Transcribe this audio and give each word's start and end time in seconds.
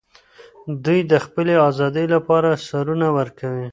دوی 0.85 0.99
د 1.11 1.13
خپلې 1.25 1.53
ازادۍ 1.69 2.05
لپاره 2.15 2.49
سرونه 2.67 3.07
ورکوي. 3.17 3.67